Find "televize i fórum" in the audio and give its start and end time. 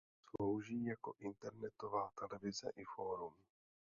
2.19-3.33